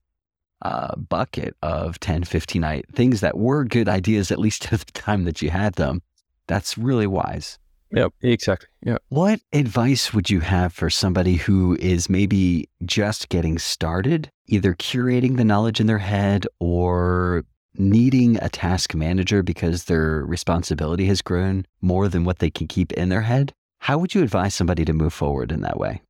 uh, 0.61 0.95
bucket 0.95 1.55
of 1.61 1.99
10, 1.99 2.23
15 2.23 2.83
things 2.93 3.21
that 3.21 3.37
were 3.37 3.63
good 3.63 3.89
ideas, 3.89 4.31
at 4.31 4.39
least 4.39 4.71
at 4.73 4.81
the 4.81 4.91
time 4.91 5.25
that 5.25 5.41
you 5.41 5.49
had 5.49 5.73
them. 5.75 6.01
That's 6.47 6.77
really 6.77 7.07
wise. 7.07 7.59
Yep, 7.91 8.13
exactly. 8.21 8.69
Yeah. 8.85 8.97
What 9.09 9.41
advice 9.51 10.13
would 10.13 10.29
you 10.29 10.41
have 10.41 10.73
for 10.73 10.89
somebody 10.89 11.35
who 11.35 11.75
is 11.79 12.09
maybe 12.09 12.69
just 12.85 13.29
getting 13.29 13.57
started, 13.57 14.29
either 14.47 14.75
curating 14.75 15.37
the 15.37 15.43
knowledge 15.43 15.79
in 15.79 15.87
their 15.87 15.97
head 15.97 16.45
or 16.59 17.45
needing 17.75 18.37
a 18.41 18.49
task 18.49 18.93
manager 18.93 19.41
because 19.41 19.85
their 19.85 20.23
responsibility 20.25 21.05
has 21.05 21.21
grown 21.21 21.65
more 21.81 22.07
than 22.07 22.23
what 22.23 22.39
they 22.39 22.49
can 22.49 22.67
keep 22.67 22.91
in 22.93 23.09
their 23.09 23.21
head? 23.21 23.53
How 23.79 23.97
would 23.97 24.13
you 24.13 24.21
advise 24.21 24.53
somebody 24.53 24.85
to 24.85 24.93
move 24.93 25.13
forward 25.13 25.51
in 25.51 25.61
that 25.61 25.79
way? 25.79 26.01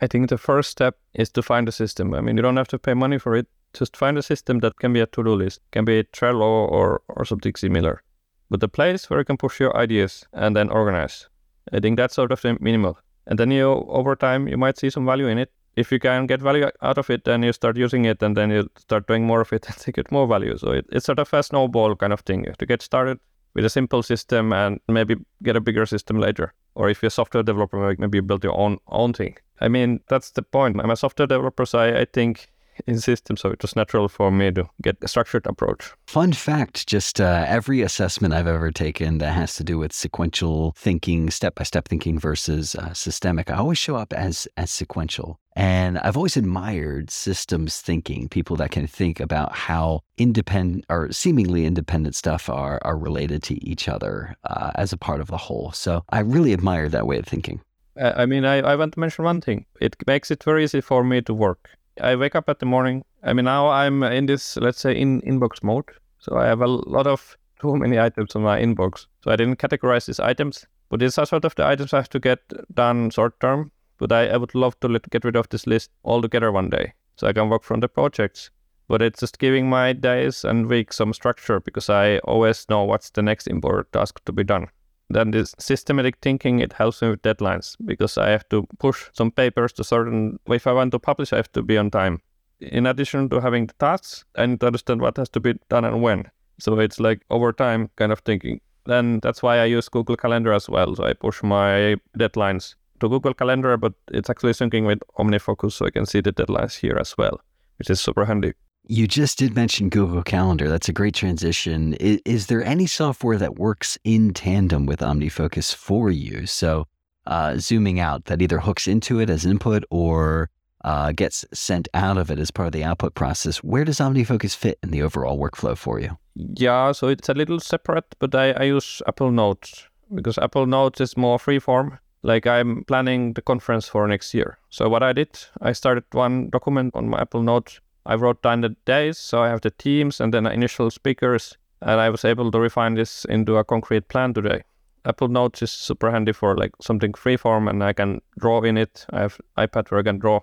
I 0.00 0.06
think 0.06 0.30
the 0.30 0.38
first 0.38 0.70
step 0.70 0.96
is 1.14 1.30
to 1.30 1.42
find 1.42 1.68
a 1.68 1.72
system. 1.72 2.14
I 2.14 2.22
mean, 2.22 2.36
you 2.36 2.42
don't 2.42 2.56
have 2.56 2.68
to 2.68 2.78
pay 2.78 2.94
money 2.94 3.18
for 3.18 3.36
it. 3.36 3.46
Just 3.74 3.96
find 3.96 4.18
a 4.18 4.22
system 4.22 4.60
that 4.60 4.78
can 4.78 4.92
be 4.92 5.00
a 5.00 5.06
to-do 5.06 5.34
list, 5.34 5.60
can 5.70 5.84
be 5.84 6.02
Trello 6.04 6.40
or, 6.40 7.02
or 7.08 7.24
something 7.24 7.54
similar 7.54 8.02
but 8.50 8.60
the 8.60 8.68
place 8.68 9.08
where 9.08 9.20
you 9.20 9.24
can 9.24 9.36
push 9.36 9.60
your 9.60 9.76
ideas 9.76 10.26
and 10.32 10.56
then 10.56 10.68
organize. 10.70 11.28
I 11.72 11.80
think 11.80 11.96
that's 11.96 12.14
sort 12.14 12.32
of 12.32 12.42
the 12.42 12.58
minimal. 12.60 12.98
And 13.26 13.38
then 13.38 13.50
you, 13.50 13.68
over 13.88 14.16
time, 14.16 14.48
you 14.48 14.56
might 14.56 14.78
see 14.78 14.90
some 14.90 15.06
value 15.06 15.28
in 15.28 15.38
it. 15.38 15.52
If 15.76 15.92
you 15.92 16.00
can 16.00 16.26
get 16.26 16.42
value 16.42 16.68
out 16.82 16.98
of 16.98 17.08
it, 17.10 17.24
then 17.24 17.44
you 17.44 17.52
start 17.52 17.76
using 17.76 18.04
it, 18.04 18.22
and 18.22 18.36
then 18.36 18.50
you 18.50 18.68
start 18.76 19.06
doing 19.06 19.24
more 19.24 19.40
of 19.40 19.52
it 19.52 19.66
and 19.68 19.86
you 19.86 19.92
get 19.92 20.10
more 20.10 20.26
value. 20.26 20.58
So 20.58 20.72
it, 20.72 20.86
it's 20.90 21.06
sort 21.06 21.20
of 21.20 21.32
a 21.32 21.42
snowball 21.42 21.94
kind 21.94 22.12
of 22.12 22.20
thing. 22.20 22.46
To 22.58 22.66
get 22.66 22.82
started 22.82 23.20
with 23.54 23.64
a 23.64 23.70
simple 23.70 24.02
system 24.02 24.52
and 24.52 24.80
maybe 24.88 25.16
get 25.42 25.56
a 25.56 25.60
bigger 25.60 25.86
system 25.86 26.18
later. 26.18 26.52
Or 26.74 26.88
if 26.88 27.02
you're 27.02 27.08
a 27.08 27.10
software 27.10 27.42
developer, 27.42 27.94
maybe 27.98 28.18
you 28.18 28.22
build 28.22 28.44
your 28.44 28.56
own 28.56 28.78
own 28.88 29.12
thing. 29.12 29.36
I 29.60 29.68
mean, 29.68 30.00
that's 30.08 30.30
the 30.30 30.42
point. 30.42 30.80
I'm 30.80 30.90
a 30.90 30.96
software 30.96 31.26
developer, 31.26 31.66
so 31.66 31.78
I, 31.78 32.00
I 32.00 32.04
think 32.04 32.49
in 32.86 33.00
systems, 33.00 33.40
so 33.40 33.50
it 33.50 33.62
was 33.62 33.76
natural 33.76 34.08
for 34.08 34.30
me 34.30 34.50
to 34.52 34.68
get 34.82 34.96
a 35.02 35.08
structured 35.08 35.46
approach. 35.46 35.92
Fun 36.06 36.32
fact 36.32 36.86
just 36.86 37.20
uh, 37.20 37.44
every 37.46 37.82
assessment 37.82 38.34
I've 38.34 38.46
ever 38.46 38.70
taken 38.70 39.18
that 39.18 39.32
has 39.32 39.54
to 39.56 39.64
do 39.64 39.78
with 39.78 39.92
sequential 39.92 40.72
thinking, 40.76 41.30
step 41.30 41.54
by 41.54 41.64
step 41.64 41.88
thinking 41.88 42.18
versus 42.18 42.74
uh, 42.74 42.92
systemic, 42.94 43.50
I 43.50 43.56
always 43.56 43.78
show 43.78 43.96
up 43.96 44.12
as, 44.12 44.48
as 44.56 44.70
sequential. 44.70 45.38
And 45.56 45.98
I've 45.98 46.16
always 46.16 46.36
admired 46.36 47.10
systems 47.10 47.80
thinking, 47.80 48.28
people 48.28 48.56
that 48.56 48.70
can 48.70 48.86
think 48.86 49.20
about 49.20 49.54
how 49.54 50.00
independent 50.16 50.86
or 50.88 51.12
seemingly 51.12 51.66
independent 51.66 52.14
stuff 52.14 52.48
are, 52.48 52.80
are 52.82 52.96
related 52.96 53.42
to 53.44 53.64
each 53.64 53.88
other 53.88 54.36
uh, 54.44 54.70
as 54.76 54.92
a 54.92 54.96
part 54.96 55.20
of 55.20 55.26
the 55.26 55.36
whole. 55.36 55.72
So 55.72 56.04
I 56.10 56.20
really 56.20 56.52
admire 56.52 56.88
that 56.88 57.06
way 57.06 57.18
of 57.18 57.26
thinking. 57.26 57.60
I 58.00 58.24
mean, 58.24 58.44
I, 58.44 58.58
I 58.58 58.76
want 58.76 58.94
to 58.94 59.00
mention 59.00 59.24
one 59.24 59.40
thing. 59.40 59.66
It 59.80 59.96
makes 60.06 60.30
it 60.30 60.42
very 60.42 60.64
easy 60.64 60.80
for 60.80 61.04
me 61.04 61.20
to 61.22 61.34
work. 61.34 61.70
I 62.00 62.16
wake 62.16 62.34
up 62.34 62.48
at 62.48 62.58
the 62.58 62.66
morning. 62.66 63.04
I 63.22 63.32
mean, 63.32 63.44
now 63.44 63.68
I'm 63.68 64.02
in 64.02 64.26
this, 64.26 64.56
let's 64.56 64.80
say, 64.80 64.98
in 64.98 65.20
inbox 65.22 65.62
mode. 65.62 65.84
So 66.18 66.36
I 66.36 66.46
have 66.46 66.60
a 66.60 66.66
lot 66.66 67.06
of 67.06 67.36
too 67.60 67.76
many 67.76 67.98
items 67.98 68.34
on 68.36 68.42
my 68.42 68.60
inbox. 68.60 69.06
So 69.22 69.30
I 69.30 69.36
didn't 69.36 69.58
categorize 69.58 70.06
these 70.06 70.20
items. 70.20 70.66
But 70.88 71.00
these 71.00 71.18
are 71.18 71.26
sort 71.26 71.44
of 71.44 71.54
the 71.54 71.66
items 71.66 71.92
I 71.92 71.98
have 71.98 72.08
to 72.10 72.18
get 72.18 72.40
done 72.74 73.10
short 73.10 73.38
term. 73.40 73.70
But 73.98 74.12
I, 74.12 74.28
I 74.28 74.36
would 74.36 74.54
love 74.54 74.78
to 74.80 74.88
let, 74.88 75.08
get 75.10 75.24
rid 75.24 75.36
of 75.36 75.48
this 75.50 75.66
list 75.66 75.90
altogether 76.04 76.50
one 76.50 76.70
day. 76.70 76.94
So 77.16 77.26
I 77.26 77.32
can 77.32 77.48
work 77.48 77.62
from 77.62 77.80
the 77.80 77.88
projects. 77.88 78.50
But 78.88 79.02
it's 79.02 79.20
just 79.20 79.38
giving 79.38 79.68
my 79.68 79.92
days 79.92 80.44
and 80.44 80.66
weeks 80.66 80.96
some 80.96 81.12
structure 81.12 81.60
because 81.60 81.88
I 81.88 82.18
always 82.20 82.66
know 82.68 82.82
what's 82.82 83.10
the 83.10 83.22
next 83.22 83.46
important 83.46 83.92
task 83.92 84.20
to 84.24 84.32
be 84.32 84.42
done 84.42 84.68
then 85.10 85.32
this 85.32 85.54
systematic 85.58 86.16
thinking 86.22 86.60
it 86.60 86.72
helps 86.72 87.02
me 87.02 87.10
with 87.10 87.22
deadlines 87.22 87.76
because 87.84 88.16
I 88.16 88.30
have 88.30 88.48
to 88.50 88.66
push 88.78 89.10
some 89.12 89.30
papers 89.32 89.72
to 89.74 89.84
certain 89.84 90.38
if 90.46 90.66
I 90.66 90.72
want 90.72 90.92
to 90.92 90.98
publish 90.98 91.32
I 91.32 91.36
have 91.36 91.52
to 91.52 91.62
be 91.62 91.76
on 91.76 91.90
time. 91.90 92.20
In 92.60 92.86
addition 92.86 93.28
to 93.30 93.40
having 93.40 93.66
the 93.66 93.74
tasks, 93.80 94.24
I 94.36 94.46
need 94.46 94.60
to 94.60 94.66
understand 94.66 95.00
what 95.00 95.16
has 95.16 95.28
to 95.30 95.40
be 95.40 95.54
done 95.68 95.84
and 95.84 96.00
when. 96.00 96.30
So 96.58 96.78
it's 96.78 97.00
like 97.00 97.22
over 97.30 97.52
time 97.52 97.90
kind 97.96 98.12
of 98.12 98.20
thinking. 98.20 98.60
Then 98.86 99.18
that's 99.20 99.42
why 99.42 99.58
I 99.58 99.64
use 99.64 99.88
Google 99.88 100.16
Calendar 100.16 100.52
as 100.52 100.68
well. 100.68 100.94
So 100.94 101.04
I 101.04 101.14
push 101.14 101.42
my 101.42 101.96
deadlines 102.18 102.76
to 103.00 103.08
Google 103.08 103.34
Calendar, 103.34 103.76
but 103.76 103.94
it's 104.12 104.30
actually 104.30 104.52
syncing 104.52 104.86
with 104.86 105.00
OmniFocus 105.18 105.72
so 105.72 105.86
I 105.86 105.90
can 105.90 106.06
see 106.06 106.20
the 106.20 106.32
deadlines 106.32 106.78
here 106.78 106.98
as 107.00 107.16
well, 107.18 107.40
which 107.78 107.90
is 107.90 108.00
super 108.00 108.26
handy. 108.26 108.52
You 108.90 109.06
just 109.06 109.38
did 109.38 109.54
mention 109.54 109.88
Google 109.88 110.24
Calendar. 110.24 110.68
That's 110.68 110.88
a 110.88 110.92
great 110.92 111.14
transition. 111.14 111.94
Is, 111.94 112.20
is, 112.24 112.46
there 112.48 112.64
any 112.64 112.88
software 112.88 113.38
that 113.38 113.56
works 113.56 113.96
in 114.02 114.34
tandem 114.34 114.84
with 114.84 114.98
OmniFocus 114.98 115.72
for 115.72 116.10
you? 116.10 116.44
So, 116.46 116.88
uh, 117.24 117.58
zooming 117.58 118.00
out, 118.00 118.24
that 118.24 118.42
either 118.42 118.58
hooks 118.58 118.88
into 118.88 119.20
it 119.20 119.30
as 119.30 119.46
input 119.46 119.84
or 119.90 120.50
uh, 120.84 121.12
gets 121.12 121.44
sent 121.54 121.86
out 121.94 122.18
of 122.18 122.32
it 122.32 122.40
as 122.40 122.50
part 122.50 122.66
of 122.66 122.72
the 122.72 122.82
output 122.82 123.14
process. 123.14 123.58
Where 123.58 123.84
does 123.84 123.98
OmniFocus 123.98 124.56
fit 124.56 124.80
in 124.82 124.90
the 124.90 125.02
overall 125.02 125.38
workflow 125.38 125.78
for 125.78 126.00
you? 126.00 126.18
Yeah, 126.34 126.90
so 126.90 127.06
it's 127.06 127.28
a 127.28 127.34
little 127.34 127.60
separate, 127.60 128.16
but 128.18 128.34
I, 128.34 128.50
I 128.50 128.64
use 128.64 129.02
Apple 129.06 129.30
Notes 129.30 129.86
because 130.12 130.36
Apple 130.36 130.66
Notes 130.66 131.00
is 131.00 131.16
more 131.16 131.38
freeform. 131.38 132.00
Like 132.24 132.44
I'm 132.44 132.82
planning 132.88 133.34
the 133.34 133.42
conference 133.42 133.86
for 133.86 134.08
next 134.08 134.34
year. 134.34 134.58
So 134.68 134.88
what 134.88 135.04
I 135.04 135.12
did, 135.12 135.38
I 135.62 135.74
started 135.74 136.02
one 136.10 136.50
document 136.50 136.96
on 136.96 137.08
my 137.08 137.20
Apple 137.20 137.42
Notes 137.42 137.80
I 138.10 138.16
wrote 138.16 138.42
down 138.42 138.62
the 138.62 138.70
days, 138.86 139.18
so 139.18 139.40
I 139.40 139.50
have 139.50 139.60
the 139.60 139.70
teams 139.70 140.20
and 140.20 140.34
then 140.34 140.44
initial 140.44 140.90
speakers, 140.90 141.56
and 141.80 142.00
I 142.00 142.10
was 142.10 142.24
able 142.24 142.50
to 142.50 142.58
refine 142.58 142.94
this 142.94 143.24
into 143.26 143.56
a 143.56 143.62
concrete 143.62 144.08
plan 144.08 144.34
today. 144.34 144.64
Apple 145.04 145.28
Notes 145.28 145.62
is 145.62 145.70
super 145.70 146.10
handy 146.10 146.32
for 146.32 146.56
like 146.56 146.72
something 146.82 147.12
freeform, 147.12 147.70
and 147.70 147.84
I 147.84 147.92
can 147.92 148.20
draw 148.36 148.62
in 148.62 148.76
it. 148.76 149.06
I 149.10 149.20
have 149.20 149.40
iPad 149.56 149.92
where 149.92 150.00
I 150.00 150.02
can 150.02 150.18
draw, 150.18 150.40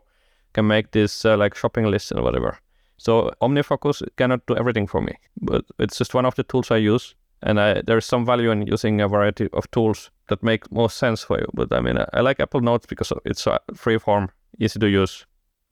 can 0.53 0.65
make 0.65 0.91
this 0.91 1.25
uh, 1.25 1.35
like 1.35 1.55
shopping 1.55 1.87
list 1.87 2.13
and 2.13 2.23
whatever. 2.23 2.57
So 2.95 3.33
OmniFocus 3.41 4.01
cannot 4.15 4.45
do 4.45 4.55
everything 4.55 4.87
for 4.87 5.01
me, 5.01 5.15
but 5.41 5.65
it's 5.77 5.97
just 5.97 6.13
one 6.13 6.25
of 6.25 6.35
the 6.35 6.43
tools 6.43 6.71
I 6.71 6.77
use, 6.77 7.15
and 7.43 7.59
I, 7.59 7.81
there's 7.81 8.05
some 8.05 8.25
value 8.25 8.49
in 8.49 8.65
using 8.65 9.01
a 9.01 9.09
variety 9.09 9.49
of 9.51 9.69
tools 9.71 10.09
that 10.29 10.41
make 10.41 10.71
most 10.71 10.95
sense 10.95 11.21
for 11.21 11.37
you. 11.37 11.47
But 11.53 11.73
I 11.73 11.81
mean, 11.81 11.97
I, 11.97 12.07
I 12.13 12.21
like 12.21 12.39
Apple 12.39 12.61
Notes 12.61 12.85
because 12.85 13.11
it's 13.25 13.45
a 13.45 13.59
freeform, 13.73 14.29
easy 14.57 14.79
to 14.79 14.87
use, 14.87 15.25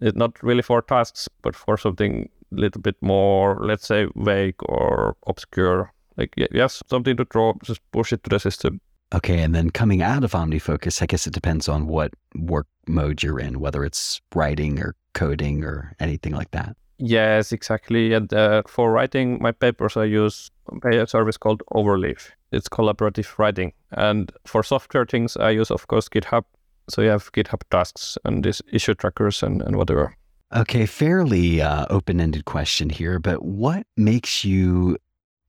it's 0.06 0.18
not 0.18 0.42
really 0.44 0.62
for 0.62 0.82
tasks, 0.82 1.28
but 1.42 1.56
for 1.56 1.78
something 1.78 2.30
a 2.52 2.56
little 2.56 2.82
bit 2.82 2.96
more, 3.02 3.58
let's 3.62 3.88
say, 3.88 4.08
vague 4.16 4.56
or 4.60 5.18
obscure. 5.28 5.92
Like, 6.16 6.34
yes, 6.38 6.82
something 6.88 7.18
to 7.18 7.26
draw, 7.26 7.54
just 7.64 7.82
push 7.92 8.14
it 8.14 8.24
to 8.24 8.30
the 8.30 8.40
system. 8.40 8.80
Okay, 9.14 9.40
and 9.40 9.54
then 9.54 9.70
coming 9.70 10.02
out 10.02 10.24
of 10.24 10.32
OmniFocus, 10.32 11.02
I 11.02 11.06
guess 11.06 11.28
it 11.28 11.34
depends 11.34 11.68
on 11.68 11.88
what 11.88 12.14
work 12.36 12.68
mode 12.88 13.24
you're 13.24 13.40
in, 13.40 13.60
whether 13.60 13.84
it's 13.84 14.22
writing 14.34 14.80
or 14.80 14.96
coding 15.14 15.64
or 15.64 15.96
anything 16.00 16.34
like 16.34 16.52
that. 16.52 16.76
Yes, 16.98 17.52
exactly. 17.52 18.14
And 18.14 18.34
uh, 18.34 18.64
for 18.68 18.92
writing 18.92 19.40
my 19.42 19.52
papers, 19.52 19.98
I 19.98 20.06
use 20.06 20.50
a 20.84 21.06
service 21.08 21.38
called 21.38 21.62
Overleaf. 21.74 22.30
It's 22.52 22.70
collaborative 22.70 23.38
writing. 23.38 23.74
And 23.92 24.32
for 24.46 24.64
software 24.64 25.06
things, 25.06 25.36
I 25.36 25.50
use, 25.50 25.72
of 25.72 25.88
course, 25.88 26.08
GitHub 26.08 26.46
so 26.90 27.02
you 27.02 27.10
have 27.10 27.32
GitHub 27.32 27.62
tasks 27.70 28.18
and 28.26 28.44
these 28.44 28.62
issue 28.72 28.94
trackers 28.94 29.44
and, 29.44 29.62
and 29.62 29.76
whatever. 29.76 30.16
Okay, 30.56 30.86
fairly 30.86 31.62
uh, 31.62 31.86
open 31.90 32.22
ended 32.22 32.46
question 32.46 32.90
here, 32.90 33.20
but 33.20 33.44
what 33.44 33.86
makes 33.98 34.46
you 34.46 34.98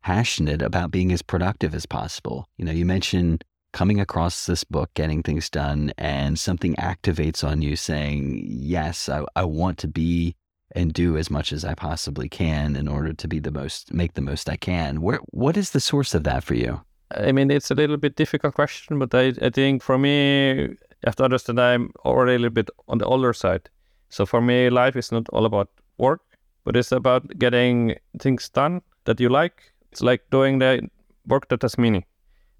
passionate 0.02 0.62
about 0.62 0.90
being 0.90 1.12
as 1.12 1.22
productive 1.22 1.74
as 1.74 1.86
possible? 1.86 2.48
You 2.56 2.64
know, 2.64 2.72
you 2.72 2.86
mentioned 2.86 3.44
coming 3.72 4.00
across 4.00 4.46
this 4.46 4.64
book, 4.64 4.90
getting 4.94 5.22
things 5.22 5.50
done, 5.50 5.92
and 5.98 6.38
something 6.38 6.74
activates 6.76 7.46
on 7.46 7.60
you 7.60 7.76
saying, 7.76 8.42
Yes, 8.46 9.08
I, 9.08 9.24
I 9.36 9.44
want 9.44 9.78
to 9.78 9.88
be 9.88 10.34
and 10.74 10.92
do 10.92 11.16
as 11.16 11.30
much 11.30 11.52
as 11.52 11.64
I 11.64 11.74
possibly 11.74 12.28
can 12.28 12.74
in 12.74 12.88
order 12.88 13.12
to 13.12 13.28
be 13.28 13.38
the 13.38 13.50
most, 13.50 13.92
make 13.92 14.14
the 14.14 14.20
most 14.20 14.48
I 14.48 14.56
can. 14.56 15.00
Where, 15.02 15.20
what 15.26 15.56
is 15.56 15.70
the 15.70 15.80
source 15.80 16.14
of 16.14 16.24
that 16.24 16.42
for 16.42 16.54
you? 16.54 16.80
I 17.10 17.32
mean, 17.32 17.50
it's 17.50 17.70
a 17.70 17.74
little 17.74 17.96
bit 17.96 18.16
difficult 18.16 18.54
question, 18.54 18.98
but 18.98 19.14
I, 19.14 19.32
I 19.40 19.50
think 19.50 19.82
for 19.82 19.96
me, 19.98 20.76
you 21.06 21.10
have 21.10 21.16
to 21.16 21.24
understand 21.24 21.60
I'm 21.60 21.92
already 22.04 22.34
a 22.34 22.38
little 22.38 22.50
bit 22.50 22.68
on 22.88 22.98
the 22.98 23.04
older 23.04 23.32
side. 23.32 23.70
So 24.08 24.26
for 24.26 24.40
me, 24.40 24.70
life 24.70 24.96
is 24.96 25.12
not 25.12 25.28
all 25.28 25.46
about 25.46 25.68
work, 25.98 26.22
but 26.64 26.76
it's 26.76 26.90
about 26.90 27.38
getting 27.38 27.94
things 28.18 28.48
done 28.48 28.82
that 29.04 29.20
you 29.20 29.28
like. 29.28 29.62
It's 29.92 30.02
like 30.02 30.28
doing 30.32 30.58
the 30.58 30.90
work 31.28 31.48
that 31.50 31.62
has 31.62 31.78
meaning. 31.78 32.04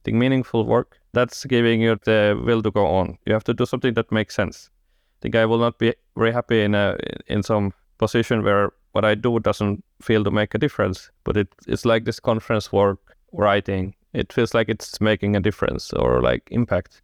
The 0.04 0.12
meaningful 0.12 0.64
work 0.64 1.00
that's 1.12 1.44
giving 1.44 1.80
you 1.80 1.98
the 2.04 2.40
will 2.46 2.62
to 2.62 2.70
go 2.70 2.86
on. 2.86 3.18
You 3.26 3.32
have 3.32 3.42
to 3.44 3.54
do 3.54 3.66
something 3.66 3.94
that 3.94 4.12
makes 4.12 4.36
sense. 4.36 4.70
I 4.70 5.18
think 5.22 5.34
I 5.34 5.44
will 5.44 5.58
not 5.58 5.80
be 5.80 5.94
very 6.16 6.32
happy 6.32 6.62
in 6.62 6.76
a 6.76 6.96
in 7.26 7.42
some 7.42 7.72
position 7.98 8.44
where 8.44 8.70
what 8.92 9.04
I 9.04 9.16
do 9.16 9.40
doesn't 9.40 9.82
feel 10.00 10.22
to 10.22 10.30
make 10.30 10.54
a 10.54 10.58
difference. 10.58 11.10
But 11.24 11.36
it, 11.36 11.48
it's 11.66 11.84
like 11.84 12.04
this 12.04 12.20
conference 12.20 12.72
work, 12.72 13.16
writing. 13.32 13.96
It 14.12 14.32
feels 14.32 14.54
like 14.54 14.68
it's 14.68 15.00
making 15.00 15.34
a 15.34 15.40
difference 15.40 15.92
or 15.92 16.22
like 16.22 16.42
impact. 16.52 17.02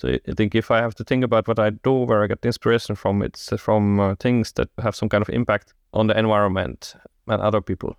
So 0.00 0.08
I 0.08 0.32
think 0.32 0.54
if 0.54 0.70
I 0.70 0.78
have 0.78 0.94
to 0.94 1.04
think 1.04 1.24
about 1.24 1.46
what 1.46 1.58
I 1.58 1.70
do, 1.70 1.92
where 1.92 2.22
I 2.22 2.26
get 2.26 2.44
inspiration 2.44 2.94
from, 2.96 3.22
it's 3.22 3.52
from 3.58 4.00
uh, 4.00 4.14
things 4.14 4.52
that 4.52 4.68
have 4.82 4.96
some 4.96 5.10
kind 5.10 5.20
of 5.20 5.28
impact 5.28 5.74
on 5.92 6.06
the 6.06 6.18
environment 6.18 6.94
and 7.28 7.42
other 7.42 7.60
people. 7.60 7.96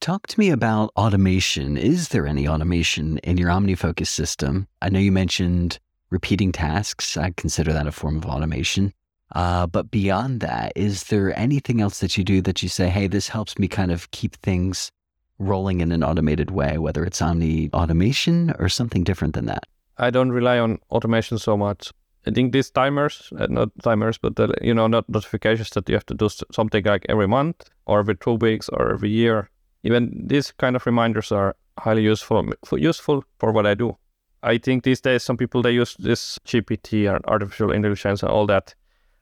Talk 0.00 0.28
to 0.28 0.38
me 0.38 0.50
about 0.50 0.92
automation. 0.96 1.76
Is 1.76 2.08
there 2.08 2.26
any 2.26 2.46
automation 2.46 3.18
in 3.18 3.36
your 3.36 3.50
OmniFocus 3.50 4.06
system? 4.06 4.68
I 4.80 4.90
know 4.90 5.00
you 5.00 5.12
mentioned 5.12 5.80
repeating 6.10 6.52
tasks. 6.52 7.16
I 7.16 7.32
consider 7.36 7.72
that 7.72 7.86
a 7.86 7.92
form 7.92 8.16
of 8.16 8.26
automation. 8.26 8.92
Uh, 9.34 9.66
but 9.66 9.90
beyond 9.90 10.40
that, 10.40 10.72
is 10.76 11.04
there 11.04 11.36
anything 11.38 11.80
else 11.80 11.98
that 11.98 12.16
you 12.16 12.24
do 12.24 12.40
that 12.42 12.62
you 12.62 12.68
say, 12.68 12.88
hey, 12.88 13.08
this 13.08 13.28
helps 13.28 13.58
me 13.58 13.66
kind 13.68 13.90
of 13.90 14.10
keep 14.12 14.36
things 14.36 14.90
rolling 15.38 15.80
in 15.80 15.90
an 15.90 16.04
automated 16.04 16.50
way, 16.50 16.78
whether 16.78 17.04
it's 17.04 17.20
Omni 17.20 17.70
automation 17.72 18.54
or 18.58 18.68
something 18.68 19.02
different 19.02 19.34
than 19.34 19.46
that? 19.46 19.64
I 20.00 20.08
don't 20.10 20.32
rely 20.32 20.58
on 20.58 20.78
automation 20.90 21.38
so 21.38 21.56
much. 21.56 21.92
I 22.26 22.30
think 22.30 22.52
these 22.52 22.70
timers, 22.70 23.32
uh, 23.38 23.46
not 23.48 23.70
timers, 23.82 24.16
but 24.16 24.36
the, 24.36 24.54
you 24.62 24.74
know, 24.74 24.86
not 24.86 25.08
notifications 25.08 25.70
that 25.70 25.88
you 25.88 25.94
have 25.94 26.06
to 26.06 26.14
do 26.14 26.28
something 26.52 26.84
like 26.84 27.04
every 27.08 27.28
month 27.28 27.68
or 27.86 28.00
every 28.00 28.16
two 28.16 28.34
weeks 28.34 28.68
or 28.70 28.92
every 28.92 29.10
year. 29.10 29.50
Even 29.82 30.10
these 30.26 30.52
kind 30.52 30.74
of 30.74 30.86
reminders 30.86 31.30
are 31.32 31.54
highly 31.78 32.02
useful 32.02 32.46
for, 32.64 32.78
useful 32.78 33.24
for 33.38 33.52
what 33.52 33.66
I 33.66 33.74
do. 33.74 33.96
I 34.42 34.56
think 34.56 34.84
these 34.84 35.02
days 35.02 35.22
some 35.22 35.36
people 35.36 35.60
they 35.60 35.72
use 35.72 35.96
this 35.98 36.38
GPT 36.46 37.14
and 37.14 37.22
artificial 37.26 37.70
intelligence 37.70 38.22
and 38.22 38.32
all 38.32 38.46
that. 38.46 38.74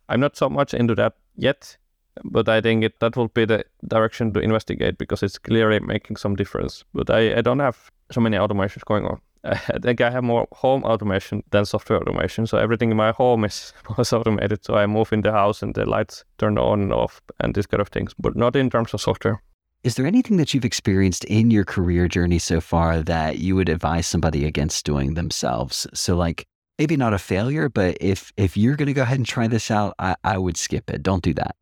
I'm 0.08 0.20
not 0.20 0.36
so 0.36 0.48
much 0.48 0.74
into 0.74 0.94
that 0.94 1.14
yet, 1.36 1.76
but 2.24 2.48
I 2.48 2.60
think 2.60 2.84
it, 2.84 3.00
that 3.00 3.16
will 3.16 3.28
be 3.28 3.44
the 3.44 3.64
direction 3.86 4.32
to 4.32 4.40
investigate 4.40 4.96
because 4.96 5.24
it's 5.24 5.38
clearly 5.38 5.80
making 5.80 6.16
some 6.16 6.36
difference. 6.36 6.84
But 6.94 7.10
I, 7.10 7.38
I 7.38 7.40
don't 7.42 7.58
have 7.58 7.90
so 8.12 8.20
many 8.20 8.36
automations 8.36 8.84
going 8.84 9.06
on. 9.06 9.20
Uh, 9.44 9.56
I 9.74 9.78
think 9.78 10.00
I 10.00 10.10
have 10.10 10.24
more 10.24 10.46
home 10.52 10.84
automation 10.84 11.42
than 11.50 11.64
software 11.64 12.00
automation. 12.00 12.46
So 12.46 12.58
everything 12.58 12.90
in 12.90 12.96
my 12.96 13.12
home 13.12 13.44
is 13.44 13.72
was 13.98 14.12
automated. 14.12 14.64
So 14.64 14.74
I 14.74 14.86
move 14.86 15.12
in 15.12 15.22
the 15.22 15.32
house 15.32 15.62
and 15.62 15.74
the 15.74 15.84
lights 15.86 16.24
turn 16.38 16.58
on 16.58 16.82
and 16.82 16.92
off 16.92 17.20
and 17.40 17.54
these 17.54 17.66
kind 17.66 17.80
of 17.80 17.88
things, 17.88 18.14
but 18.18 18.36
not 18.36 18.56
in 18.56 18.70
terms 18.70 18.94
of 18.94 19.00
software. 19.00 19.42
Is 19.84 19.94
there 19.94 20.06
anything 20.06 20.38
that 20.38 20.52
you've 20.52 20.64
experienced 20.64 21.24
in 21.24 21.52
your 21.52 21.64
career 21.64 22.08
journey 22.08 22.40
so 22.40 22.60
far 22.60 23.00
that 23.02 23.38
you 23.38 23.54
would 23.54 23.68
advise 23.68 24.06
somebody 24.08 24.44
against 24.44 24.84
doing 24.84 25.14
themselves? 25.14 25.86
So 25.94 26.16
like 26.16 26.46
maybe 26.78 26.96
not 26.96 27.14
a 27.14 27.18
failure, 27.18 27.68
but 27.68 27.96
if 28.00 28.32
if 28.36 28.56
you're 28.56 28.76
going 28.76 28.86
to 28.86 28.92
go 28.92 29.02
ahead 29.02 29.18
and 29.18 29.26
try 29.26 29.46
this 29.46 29.70
out, 29.70 29.94
I, 29.98 30.16
I 30.24 30.38
would 30.38 30.56
skip 30.56 30.90
it. 30.90 31.02
Don't 31.02 31.22
do 31.22 31.34
that. 31.34 31.54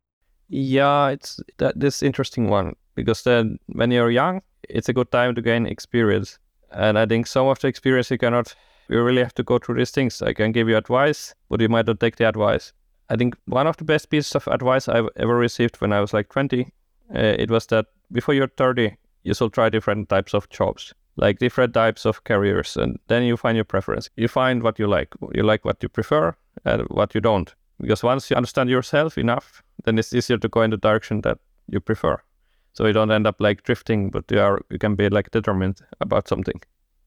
Yeah, 0.49 1.09
it's 1.09 1.39
that 1.57 1.79
this 1.79 2.01
interesting 2.01 2.49
one 2.49 2.75
because 2.95 3.23
then 3.23 3.59
when 3.67 3.91
you're 3.91 4.11
young, 4.11 4.41
it's 4.69 4.89
a 4.89 4.93
good 4.93 5.11
time 5.11 5.35
to 5.35 5.41
gain 5.41 5.65
experience. 5.65 6.39
And 6.71 6.99
I 6.99 7.05
think 7.05 7.27
some 7.27 7.47
of 7.47 7.59
the 7.59 7.67
experience 7.67 8.11
you 8.11 8.17
cannot 8.17 8.55
you 8.89 9.03
really 9.03 9.23
have 9.23 9.35
to 9.35 9.43
go 9.43 9.59
through 9.59 9.75
these 9.75 9.91
things. 9.91 10.21
I 10.21 10.33
can 10.33 10.51
give 10.51 10.69
you 10.69 10.77
advice, 10.77 11.35
but 11.49 11.61
you 11.61 11.69
might 11.69 11.87
not 11.87 11.99
take 11.99 12.15
the 12.15 12.27
advice. 12.27 12.73
I 13.09 13.15
think 13.15 13.35
one 13.45 13.67
of 13.67 13.77
the 13.77 13.83
best 13.83 14.09
pieces 14.09 14.35
of 14.35 14.47
advice 14.47 14.87
I've 14.87 15.09
ever 15.15 15.35
received 15.35 15.77
when 15.77 15.93
I 15.93 16.01
was 16.01 16.13
like 16.13 16.29
20, 16.29 16.63
uh, 16.63 16.67
it 17.13 17.49
was 17.49 17.65
that 17.67 17.85
before 18.11 18.33
you're 18.33 18.47
30, 18.47 18.95
you 19.23 19.33
should 19.33 19.53
try 19.53 19.69
different 19.69 20.09
types 20.09 20.33
of 20.33 20.49
jobs, 20.49 20.93
like 21.15 21.39
different 21.39 21.73
types 21.73 22.05
of 22.05 22.23
careers, 22.23 22.77
and 22.77 22.97
then 23.07 23.23
you 23.23 23.37
find 23.37 23.55
your 23.55 23.65
preference. 23.65 24.09
You 24.15 24.27
find 24.27 24.63
what 24.63 24.79
you 24.79 24.87
like. 24.87 25.13
You 25.33 25.43
like 25.43 25.65
what 25.65 25.81
you 25.81 25.89
prefer 25.89 26.35
and 26.65 26.83
what 26.89 27.15
you 27.15 27.21
don't. 27.21 27.53
Because 27.79 28.03
once 28.03 28.29
you 28.29 28.35
understand 28.35 28.69
yourself 28.69 29.17
enough, 29.17 29.61
then 29.83 29.97
it's 29.97 30.13
easier 30.13 30.37
to 30.37 30.49
go 30.49 30.61
in 30.61 30.71
the 30.71 30.77
direction 30.77 31.21
that 31.21 31.39
you 31.67 31.79
prefer. 31.79 32.21
So 32.77 32.85
you 32.85 32.93
don't 32.93 33.09
end 33.09 33.25
up 33.25 33.41
like 33.41 33.63
drifting, 33.63 34.11
but 34.11 34.25
you 34.29 34.39
are 34.39 34.59
you 34.69 34.77
can 34.77 34.93
be 34.93 35.09
like 35.09 35.31
determined 35.31 35.81
about 35.99 36.27
something. 36.27 36.61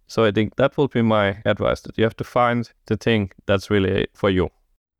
So 0.09 0.25
I 0.25 0.33
think 0.33 0.57
that 0.57 0.77
will 0.77 0.89
be 0.89 1.01
my 1.01 1.41
advice 1.45 1.83
that 1.83 1.97
you 1.97 2.03
have 2.03 2.17
to 2.17 2.25
find 2.25 2.69
the 2.87 2.97
thing 2.97 3.31
that's 3.47 3.71
really 3.71 4.09
for 4.13 4.31
you. 4.31 4.51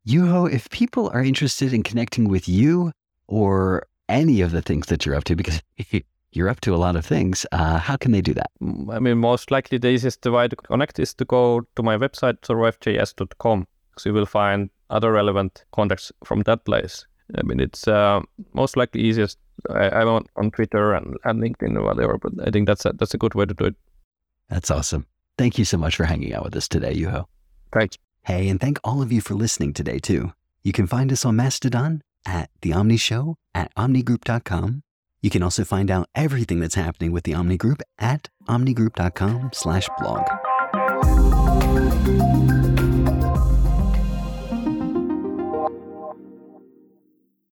Juho, 0.07 0.49
if 0.49 0.69
people 0.69 1.09
are 1.13 1.21
interested 1.21 1.73
in 1.73 1.83
connecting 1.83 2.29
with 2.29 2.47
you 2.47 2.93
or 3.27 3.85
any 4.07 4.39
of 4.39 4.51
the 4.51 4.61
things 4.61 4.87
that 4.87 5.05
you're 5.05 5.15
up 5.15 5.25
to, 5.25 5.35
because 5.35 5.61
you're 6.31 6.47
up 6.47 6.61
to 6.61 6.73
a 6.73 6.77
lot 6.77 6.95
of 6.95 7.05
things, 7.05 7.45
uh, 7.51 7.77
how 7.77 7.97
can 7.97 8.13
they 8.13 8.21
do 8.21 8.33
that? 8.33 8.51
I 8.61 8.99
mean, 8.99 9.17
most 9.17 9.51
likely 9.51 9.77
the 9.77 9.89
easiest 9.89 10.25
way 10.25 10.47
to 10.47 10.55
connect 10.55 10.99
is 10.99 11.13
to 11.15 11.25
go 11.25 11.67
to 11.75 11.83
my 11.83 11.97
website, 11.97 12.39
survivejs.com. 12.43 13.67
So 13.97 14.09
you 14.09 14.13
will 14.13 14.25
find 14.25 14.69
other 14.89 15.11
relevant 15.11 15.65
contacts 15.73 16.13
from 16.23 16.43
that 16.43 16.63
place. 16.63 17.05
I 17.37 17.43
mean, 17.43 17.59
it's 17.59 17.87
uh, 17.87 18.21
most 18.53 18.77
likely 18.77 19.01
easiest. 19.01 19.37
I, 19.69 20.01
am 20.01 20.07
on, 20.07 20.25
on 20.35 20.51
Twitter 20.51 20.93
and, 20.93 21.17
and 21.23 21.41
LinkedIn 21.41 21.77
or 21.77 21.83
whatever, 21.83 22.17
but 22.17 22.33
I 22.45 22.49
think 22.49 22.67
that's 22.67 22.85
a, 22.85 22.93
that's 22.93 23.13
a 23.13 23.17
good 23.17 23.35
way 23.35 23.45
to 23.45 23.53
do 23.53 23.65
it. 23.65 23.75
That's 24.49 24.71
awesome. 24.71 25.05
Thank 25.37 25.57
you 25.57 25.65
so 25.65 25.77
much 25.77 25.95
for 25.95 26.05
hanging 26.05 26.33
out 26.33 26.43
with 26.43 26.55
us 26.55 26.67
today, 26.67 26.95
Juho. 26.95 27.25
Thanks. 27.71 27.97
Hey, 28.23 28.49
and 28.49 28.59
thank 28.59 28.79
all 28.83 29.01
of 29.01 29.11
you 29.11 29.21
for 29.21 29.33
listening 29.33 29.73
today, 29.73 29.99
too. 29.99 30.33
You 30.63 30.71
can 30.71 30.87
find 30.87 31.11
us 31.11 31.25
on 31.25 31.35
Mastodon 31.35 32.01
at 32.25 32.49
The 32.61 32.73
Omni 32.73 32.97
Show 32.97 33.35
at 33.55 33.73
omnigroup.com. 33.75 34.83
You 35.21 35.29
can 35.29 35.43
also 35.43 35.63
find 35.63 35.89
out 35.89 36.09
everything 36.15 36.59
that's 36.59 36.75
happening 36.75 37.11
with 37.11 37.23
the 37.23 37.33
Omni 37.33 37.57
Group 37.57 37.81
at 37.99 38.29
omnigroup.com 38.47 39.51
slash 39.53 39.87
blog. 39.99 40.27